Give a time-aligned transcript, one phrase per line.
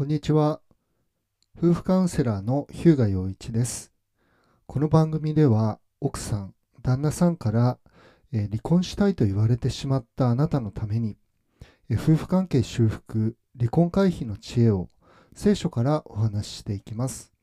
[0.00, 0.62] こんにちは。
[1.58, 3.92] 夫婦カウンセラーの日向陽一です。
[4.66, 7.78] この番組では、奥さん、旦那さんから、
[8.32, 11.18] えー離婚したいと言われてしまったあなたのために、
[11.90, 14.88] えー夫婦関係修復、離婚回避の知恵を
[15.34, 17.34] 聖書からお話ししていきます。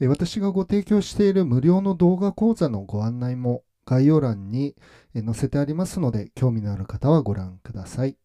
[0.00, 4.76] えー私がご提供している無料の動画講座のご案内も概要欄に
[5.14, 8.16] え載せてありますので、興味のある方はご覧ください。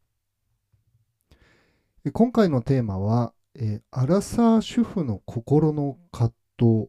[2.14, 6.88] 今回のテーマは、えーアラサー主婦の心の葛藤、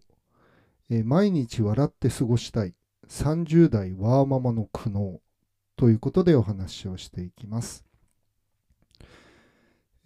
[0.90, 2.74] えー毎日笑って過ごしたい
[3.08, 5.20] 30代ワーママの苦悩
[5.76, 7.86] ということでお話をしていきます。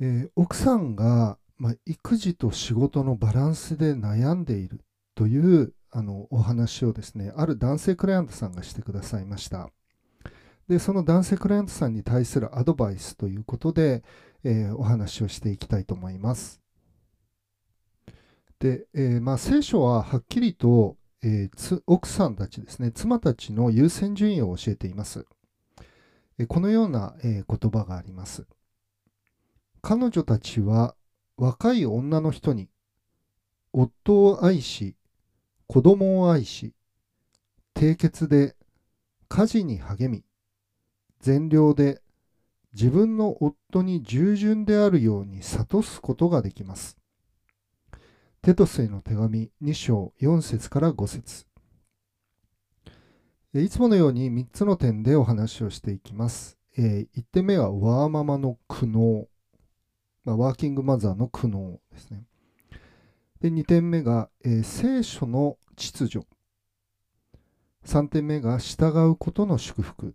[0.00, 4.80] えー奥さんが、まあ、育児と仕事のバランスで悩んでいる
[5.16, 9.70] というあのお話をですね、ある男性クライアントさんがしてくださいました。
[10.68, 14.04] で、その男性クライアントさんに対するアドバイスということで、
[14.44, 16.60] えーお話をしていきたいと思います。
[18.58, 25.26] で、えーまあ、聖書ははっきりと、えー奥さんたちですね、妻たちの優先順位を教えています。
[26.38, 28.46] えこのような、え言葉があります。
[29.82, 30.94] 彼女たちは
[31.36, 32.68] 若い女の人に
[33.72, 34.96] 夫を愛し、
[35.66, 36.74] 子供を愛し、
[37.74, 38.56] 締結で
[39.28, 40.24] 家事に励み、
[41.20, 42.02] 善良で
[42.72, 46.96] 自分の夫に従順であるように諭すことができます。
[48.42, 51.46] テトスへの手紙2章4節から5節
[53.52, 56.56] いつものように3つの点でお話をしていきます。
[56.78, 59.26] え1点目はワーママの苦悩、
[60.24, 62.24] まあ、ワーキングマザーの苦悩ですね。
[63.40, 64.28] で2点目が、
[64.62, 66.26] 聖書の秩序。
[67.86, 70.14] 3点目が従うことの祝福。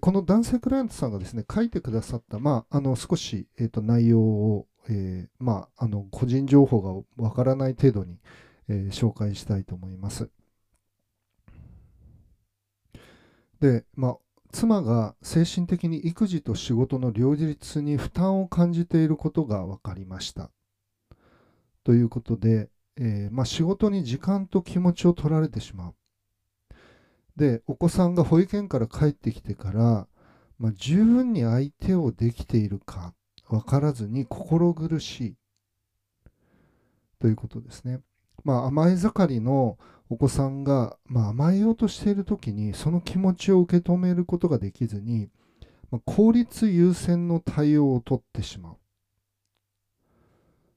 [0.00, 8.18] この男性クライアントさんがですね、書いてくださった、まあ、あの少し、えー、と内容を、えーまあ、あの個人情報がわからない程度に、
[8.68, 10.28] えー紹介したいと思います。
[13.60, 14.16] で、まあ、
[14.50, 20.50] 妻が精神的に育児と仕事の両立に負担を感じていることが分かりました。
[21.84, 25.94] ということで、えまあ、仕事に時間と気持ちを取られてしまう。
[27.36, 30.08] で、お子さんが保育園から帰ってきてから、
[30.58, 33.12] まあ、十分に相手をできているか
[33.48, 35.36] 分からずに心苦しい
[37.20, 38.00] ということですね。
[38.44, 45.28] まあ、甘え盛りのお子さんが、まあ、甘えようとしている時にその気持ちを受け止めることができずに、
[45.90, 48.76] まあ、効率優先の対応を取ってしまう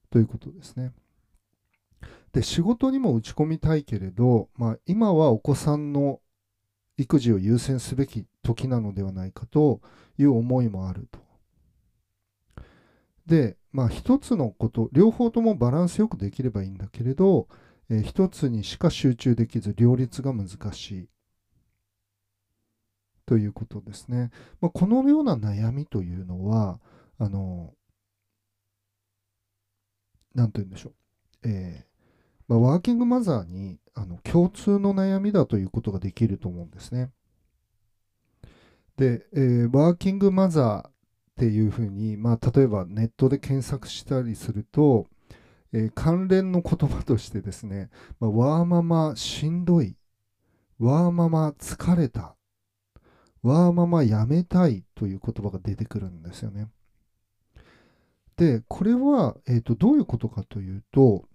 [0.09, 0.91] ということですね。
[2.33, 6.19] で仕事にも打ち込みたいけれど、まあ、今はお子さんの
[6.99, 9.81] 育児を優先すべき時なのではないかと
[10.17, 11.19] いう思いもあると。
[13.25, 17.47] で、まあ一つのこと、両方ともバランスよくできればいいんだけれど、
[17.89, 21.09] えー一つにしか集中できず両立が難しい
[23.25, 24.31] ということですね。
[24.59, 26.79] まあ、このような悩みというのは、
[27.17, 27.73] あの、
[30.33, 30.93] なんと言うんでしょう。
[31.47, 31.88] えー
[32.49, 37.11] まあ、ワーキングマザーにあの共通の悩みだということができると思うんですね。
[38.97, 40.91] で、えーワーキングマザーっ
[41.37, 45.07] ていうふうに、まあ、例えばネットで検索したりすると、
[45.73, 47.89] えー関連の言葉としてですね、
[48.19, 49.95] まあ、ワーママしんどい、
[50.79, 52.35] ワーママ疲れた、
[53.43, 56.67] ワーママやめたいという言葉が出てくるんですよね。
[58.37, 61.28] で、これは、えーとどういうことかというと、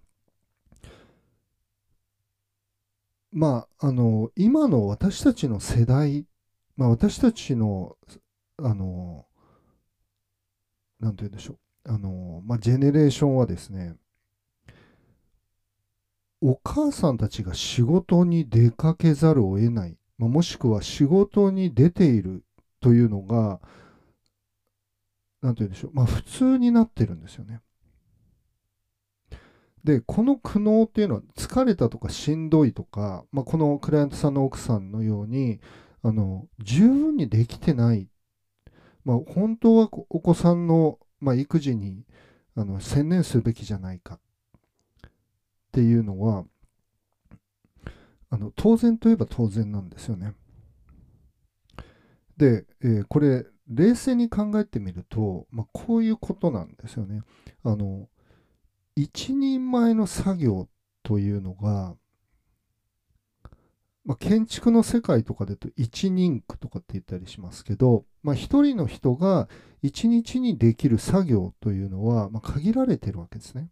[3.35, 6.25] まあ、あの、今の私たちの世代、
[6.77, 7.97] まあ、私たちの、
[8.57, 9.25] あの、
[11.01, 13.97] なんて言うんでしょう、あの、まあ、ジェネレーションはですね、
[16.39, 22.45] お母さんたちが仕事に出かけざるを得ない、まあ、もしくは仕事に出ている
[22.79, 23.59] というのが、
[25.41, 27.59] なんて言うんでしょう、まあ、普通になってるんですよね。
[29.85, 35.59] で、この苦悩っていうのは疲れたとかしんどいとか、まあ、このクライアントさんの奥さんのように、
[36.01, 38.09] あの、十分にできてない。
[39.05, 42.03] まあ、本当はお子さんの、まあ、育児に
[42.55, 44.19] あの専念すべきじゃないかっ
[45.71, 46.45] ていうのは、
[48.31, 50.33] あの当然といえば当然なんですよね。
[52.37, 57.21] で、えーこれ、冷静に考えてみると、まあ、こういうことなんですよね。
[57.63, 58.09] あの、
[58.95, 60.67] 一人前の作業
[61.03, 61.95] というのが、
[64.05, 69.49] まあ、建築の世界とかでと一人区とかって言ったりしますけど、まあ、一人の人が
[69.81, 73.69] 一日にできる作業というのは、まあ、限られてるわけですね。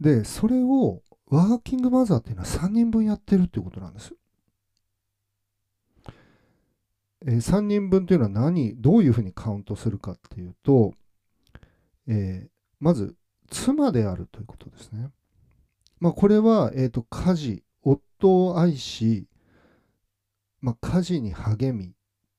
[0.00, 4.14] で、それをワーキングマザーっていうのは3人分やってるっていうことなんです。
[7.24, 10.92] えー、3人分というのは何、どういうふうにカウントするかっていうと、
[12.08, 12.51] えー、
[12.82, 13.14] まず、
[13.48, 15.08] 妻であるということですね。
[16.00, 19.28] まあ、これは、えーと、家事、夫を愛し、
[20.60, 21.94] まあ、家事に励み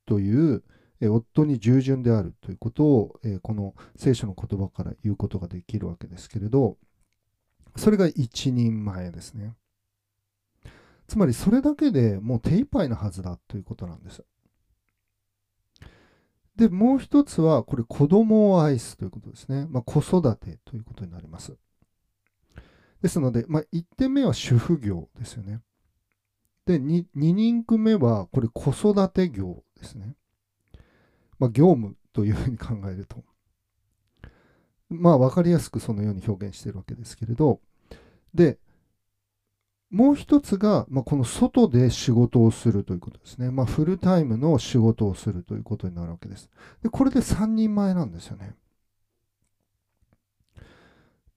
[0.05, 0.63] という、
[0.99, 6.77] え夫に従順であるということを、えこの聖書の言葉から言うことができるわけですけれど、
[7.77, 9.55] それが一人前ですね。
[11.07, 14.25] つまりそれだけでもう手一杯なはずだということなんです。
[16.55, 19.65] で、もう一つは、これ子供を愛すということですね。
[19.69, 21.57] まあ、子育てということになります。
[23.01, 25.61] ですので、まあ、1点目は主婦業ですよね。
[26.65, 30.15] で2、2人区目は、これ子育て業ですね。
[31.39, 33.23] まあ、業務というふうに考えると。
[34.89, 37.59] まあ、分かりやすくそのように表現しているわけですけれど、
[38.33, 38.59] で、
[39.93, 43.51] もう一つが、まあ、この外で仕事をするということですね。
[43.51, 46.49] まあ、フルタイムの仕事をするということになるわけです。
[46.81, 48.55] で、これで3人前なんですよね。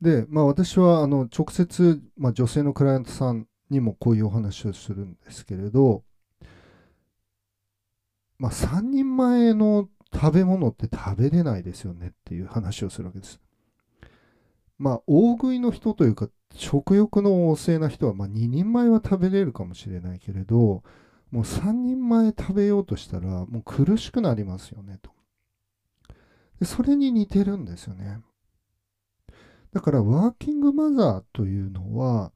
[0.00, 6.02] で、まあ、私はあの直接、まあ、女性のクライアントさんにもこういうお話をするんですけれど、
[8.38, 13.38] まあ、3人前の食べ物って食べれないですよねっていう話をするわけです。
[14.78, 20.82] まあ、大食いの人というか、食欲の旺盛な人は、まあ、2人前は食べれるかもしれないけれど、
[21.30, 25.10] もう3人前食べようとしたら、もう苦しくなりますよねと。
[26.60, 28.20] でそれに似てるんですよね。
[29.72, 32.32] だからワーキングマザーというのは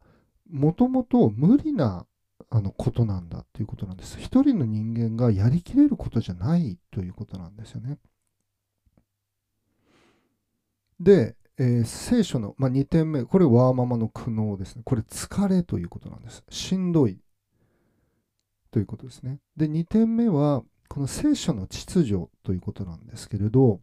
[0.51, 2.07] もともと無理な
[2.51, 4.19] あのことなんだっていうことなんです。
[4.19, 7.99] 一人の人間がやりきれることじゃないということなんですよね。
[10.99, 14.83] で、えー、聖書の、まあ、2点目、これワーママの苦悩ですね。
[14.83, 16.43] これ疲れということなんです。
[16.49, 17.21] しんどい
[18.71, 19.41] ということですね。
[19.59, 23.83] で、2点目は、この聖書の秩序ということなんですけれど、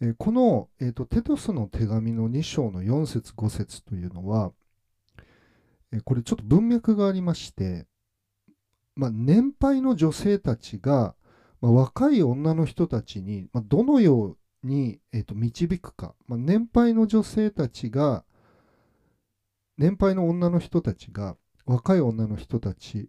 [0.00, 4.52] えこの、えーと、テトスの手紙の2章の4節5節というのは、
[5.92, 7.86] えこれちょっと文脈がありまして、
[8.96, 11.14] まあ、年配の女性たちが、
[11.60, 18.24] まあ、若い女の人たちに、まあ、どのように、えーと、導くか、まあ年配の女性たちが
[19.80, 23.08] 年配の女の人たちが若い女の人たち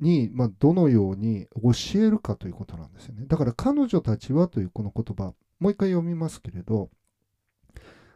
[0.00, 3.26] に、まあ、どのように教えるかということなんですよね。
[3.26, 6.90] だから彼女たちはというこの言葉、もう一回読みますけれど、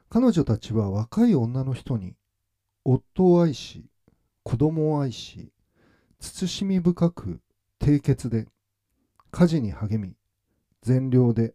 [0.08, 2.16] 彼女たちは若い女の人に
[2.84, 3.84] 夫を愛し、
[4.42, 5.52] 子供を愛し、
[6.20, 7.40] 慎み深く
[7.78, 8.48] 低血で、
[9.30, 10.14] 家事に励み、
[10.82, 11.54] 善良で、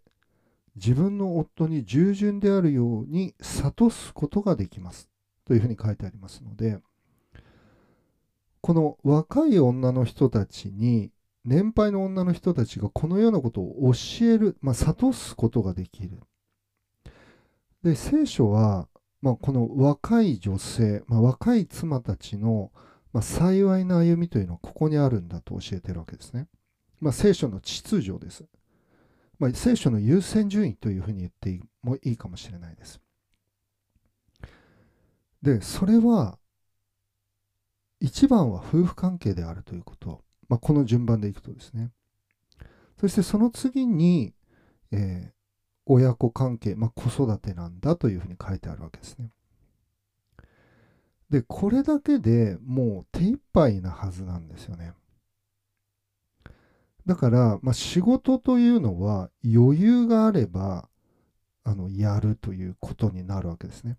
[0.80, 5.10] 自分の夫に従順であるように諭すことができます。
[5.46, 6.80] というふうに書いてありますので、
[8.62, 11.12] この若い女の人たちに
[11.44, 16.20] 年配の女の人たちがこのようなことを教える、まあ、諭すことができる。
[17.84, 18.88] で聖書は、
[19.22, 22.72] まあ、この若い女性、まあ、若い妻たちの、
[23.14, 26.48] ま、幸いな歩みというのはここにあるんだと教えてるわけですね。
[27.00, 28.46] ま、聖書の秩序です。
[29.40, 33.02] まあ、聖書の優先順位というふうに言ってもいいかもしれないです。
[35.42, 36.38] で、それは
[38.02, 41.90] 一番は夫婦関係であるということ、まあ、この順番でいくとですね。
[43.00, 44.34] そしてその次に、
[44.92, 45.32] えー、
[45.86, 49.32] 親子関係、まあ、子育てなんだというふうに書いてあるわけですね。
[51.30, 54.94] で、これだけでもう手一杯なはずなんですよね。
[57.10, 60.88] だから、まあ、仕事というのは余裕があれば
[61.64, 63.98] あのやるということになるわけですね。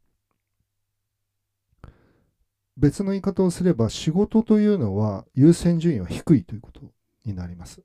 [2.76, 6.82] 別の言い方をすれば仕事というのは優先順位は低いということ
[7.24, 7.82] になります。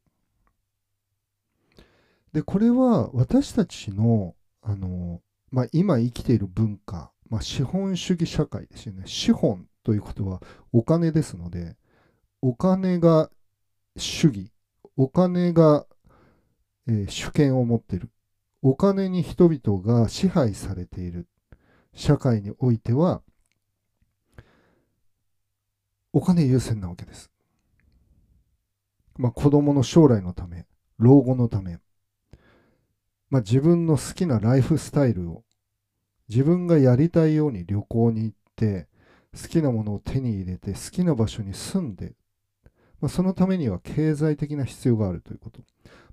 [2.32, 10.39] でこれは私たちのあの、まあ、今生きている文化、まあ、資本主義社会ですよね資本ということは
[10.72, 11.75] お金ですので
[12.44, 13.32] お金が
[13.98, 14.51] 主義
[14.98, 15.86] お金が、
[16.88, 18.10] えー、主権を持っている。
[18.62, 21.28] お金に人々が支配されている。
[21.96, 23.22] 社会においては
[26.12, 27.32] お金優先なわけです。
[29.18, 30.66] まあ、子供の将来のため、
[30.98, 31.80] 老後のため、
[33.30, 35.44] まあ、自分の好きなライフスタイルを
[36.30, 38.88] 自分がやりたいように旅行に行って
[39.34, 42.14] 好きなものを手に入れて好きな場所に住んで、
[43.02, 45.60] まあ、そのためには経済的な必要があるということ、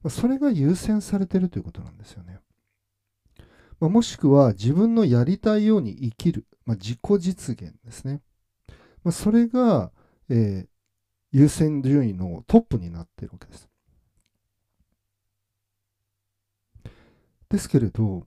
[0.02, 2.38] まあ、それが優先されてるということなんですよね、
[3.80, 8.20] まあ、もしくは自分のやりたいように生きる、ま自己実現ですね、
[9.04, 9.92] まそれが、
[10.28, 10.66] えー、
[11.32, 13.68] 優先順位のトップになっているわけです。
[17.48, 18.26] ですけれど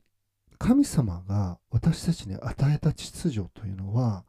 [0.60, 4.24] 神様が私たちに与えた秩序というのは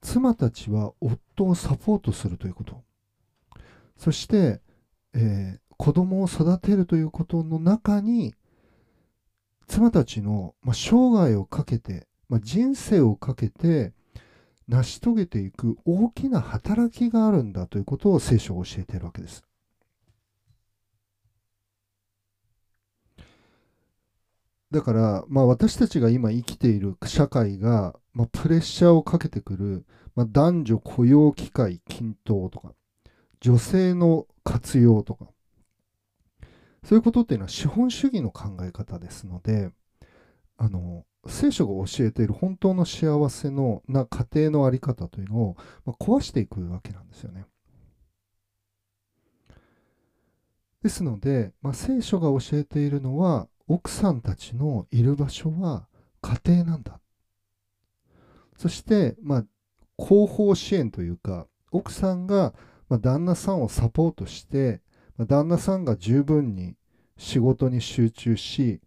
[0.00, 2.82] 妻たちは夫をサポートするということ。
[4.02, 4.60] そして、
[5.14, 8.34] えー、子供を育てるということの中に
[9.68, 13.92] 妻たちの、まあ、生涯をかけて、まあ、人生をかけて
[14.66, 19.44] 成し遂げていく大きな働きがあるんだということを聖書を教えているわけです。
[24.72, 32.74] だから、まあ、私たちが今生きている社会が、まあ、プレッシャーをかけてくる、まあ、男女雇用機会均等とか
[33.42, 35.26] 女性の活用とか
[36.84, 39.70] そういうことっていうのは資本主義の考え方ですので
[40.56, 47.46] あの聖書が教えている本当の幸せのな家庭の在り方というのを、ま、壊していくわけなんですよね。
[50.82, 55.86] ですので、まあ、聖書が教えているのは奥さんたちのいる場所は
[56.22, 56.98] 家庭なんだ。
[58.56, 59.44] そして、まあ、
[59.96, 62.54] 後方支援というか、奥さんが、
[62.92, 64.82] まあ、旦那さんをサポートして、
[65.16, 66.76] まあ、旦那さんが十分に
[67.16, 68.82] 仕事に集中し、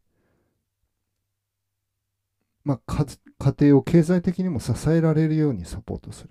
[2.63, 3.07] まあ、
[3.39, 6.29] 家庭を経済的にも支えられるようにサポートする。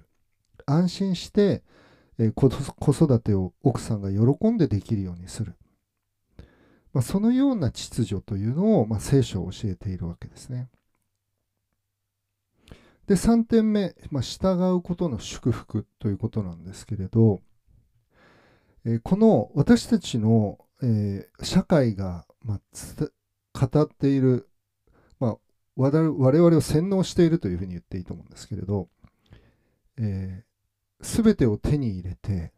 [0.67, 1.65] 安心して、
[2.21, 5.57] えー、子育てを奥さんが喜んでできるようにする。
[6.93, 10.69] まあ、そのような秩序というのを、まあ、聖書を教えているわけですね。
[13.09, 17.43] で、3点目、まあ、従うことの祝福ということなんですけれど、
[18.85, 24.49] え、この私たちの、え、社会が、まあ、語っている、
[25.19, 25.39] まあ、
[25.77, 28.89] 我々を洗脳しているというふうに言っていいと思うんですけれど、
[29.97, 32.53] えー、全てを手に入れて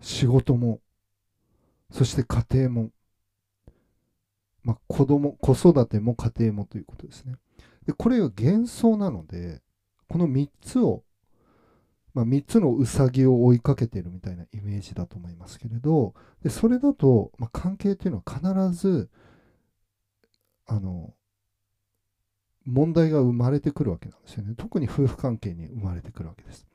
[0.00, 0.80] 仕事も
[1.90, 2.90] そして家庭も
[4.68, 7.36] まあ、子供子育ても家庭もということですね。
[7.86, 9.62] でこれが幻想なので
[10.08, 11.04] この3つを、
[12.18, 19.08] まあ、3つのうさぎを追いかけてるみたいなイメージだと思いますけれどでそれだと、まあ、関係というのは必ず
[20.66, 21.14] あの
[22.64, 24.54] 問題が生まれてくるわけなんですよね。
[24.56, 26.66] 特に夫婦関係に生まれてくるわけです。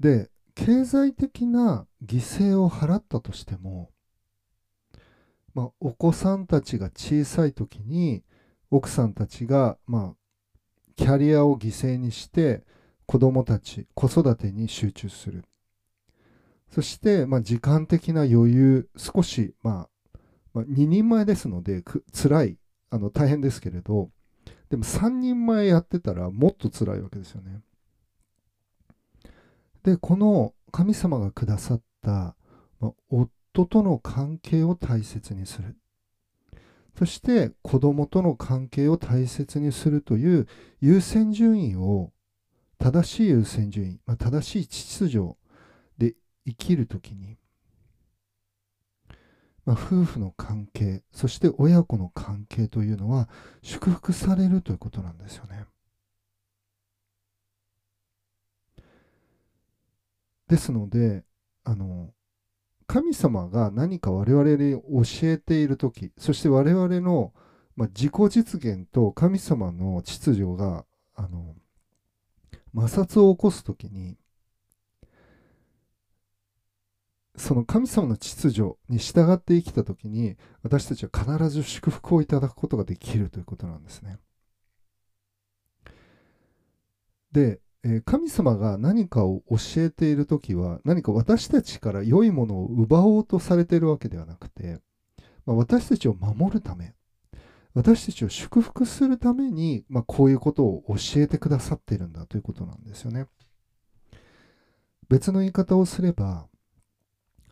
[0.00, 3.90] で経済的な犠牲を払ったとしても
[5.54, 8.24] まあ、お子さんたちが小さい時に
[8.70, 10.16] 奥さんたちが、まあ、
[10.96, 12.64] キャリアを犠牲にして
[13.06, 15.44] 子供たち子育てに集中する
[16.70, 20.18] そして、まあ、時間的な余裕少し、まあ、
[20.54, 22.58] まあ、2人前ですのでく辛い
[22.90, 24.10] あの大変ですけれど
[24.70, 27.60] でも3人前やってたらもっと辛いわけですよね
[29.82, 32.34] でこの神様がくださった、
[32.80, 35.76] まあ、夫との関係を大切にする。
[36.98, 40.46] そして子供との関係を大切にするという
[40.80, 42.12] 優先順位を
[42.82, 45.36] 正しい優先順位、まあ、正しい秩序
[45.98, 47.38] で生きるときに、
[49.64, 53.28] まあ、夫婦の関係そして親子の関係というのは
[53.62, 55.64] 祝福されるということなんですよね。
[60.48, 61.22] ですので
[61.62, 62.10] あの
[62.88, 67.32] 神様が何か我々に教えている時そして我々の、
[67.76, 70.84] まあ、自己実現と神様の秩序が
[71.14, 71.54] あの
[72.74, 74.16] 摩擦を起こす時に
[77.36, 84.18] その神様の秩序に従って生きた時に私たちは必ず祝福をいただくことができるということなんですね。
[87.32, 94.78] でえ神様が何かを教えている時は何か私たちから良いものを奪おうとされているわけではなくて、
[95.46, 96.94] まあ、私たちを守るため
[97.74, 103.26] 私たちを祝福するために、まあ、こういうことを教えてくださっているんだということなんですよね。
[105.08, 106.46] 別の言い方をすれば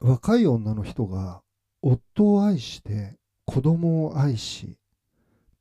[0.00, 1.42] 若い女の人が
[1.82, 4.76] 夫を愛して子供を愛し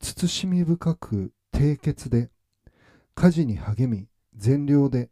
[0.01, 2.29] 慎み深く低血で
[3.15, 5.09] 家事に励み善良で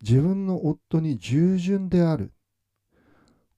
[0.00, 2.32] 自分の夫に従順である。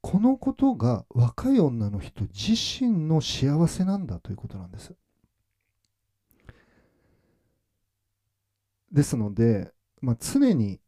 [0.01, 4.95] このことが若い女の人自身の幸せなんだということなんです。
[8.93, 10.81] ですのでまあ、常に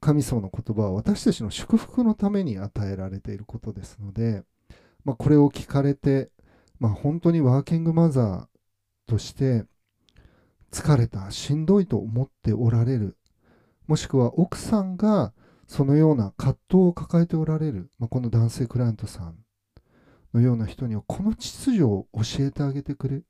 [0.00, 4.42] 神様の言葉は私たちの祝福のために与えられていることですので、
[5.04, 6.30] まあ、これを聞かれて、
[6.78, 9.64] まあ、本当にワーキングマザーとして
[10.72, 13.16] 疲れたしんどいと思っておられる
[13.86, 15.32] もしくは奥さんが
[15.68, 19.36] そのような葛藤を抱えておられる、まあ、この男性クライアントさん
[20.34, 23.22] のような人にはこの秩序を教えてあげてくれ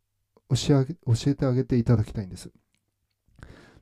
[0.49, 2.51] 教え教えてあげていただきたいんです。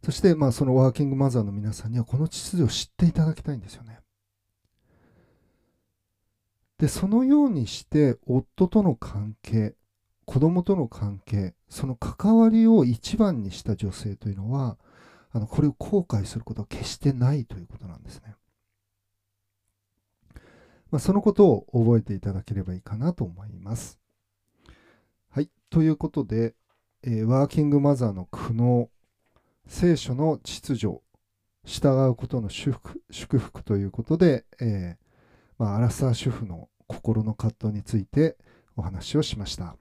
[0.04, 4.00] そして、まあ、そのワーキングマザーの皆さんにはこの秩序を知っていただきたいんですよね。
[6.76, 9.74] で、そのようにして夫との関係、
[10.26, 14.76] 子供との関係、その関わりを一番にした女性というのは、
[15.32, 18.34] あのこれを後悔することは決してないということなんですね。
[20.90, 23.98] まあ、そのことを覚えていただければいいかなと思います。
[25.30, 25.48] はい。
[25.70, 26.54] ということで、
[27.04, 28.88] えー、ワーキングマザーの苦悩
[29.66, 31.00] 聖書の秩序、
[31.64, 35.04] 従うことの祝福祝福ということで、えー、
[35.58, 38.36] まあ、アラサー主婦の心の葛藤について
[38.76, 39.76] お話をしました。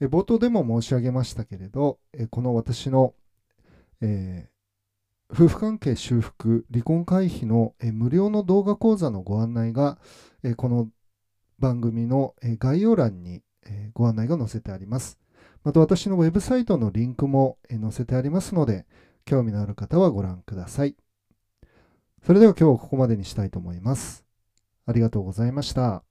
[0.00, 3.14] え冒頭でも申し上げましたけれど、えこの私の、
[4.00, 9.98] えー、夫婦関係修復、離婚回避の、え無料の動画講座のご案内が、
[10.42, 10.88] えこの
[11.58, 15.18] 番組の、え概要欄に、えご案内が載せてあります。
[15.66, 18.86] また私のウェブサイトのリンクも載せてありますので、
[19.24, 20.94] 興味のある方はご覧ください。
[22.24, 24.24] それでは今日はここまでにしたいと思います。
[24.86, 26.04] ありがとうございました。